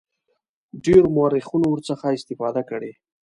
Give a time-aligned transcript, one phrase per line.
[0.83, 2.91] ډیرو مورخینو ورڅخه استفاده کړې.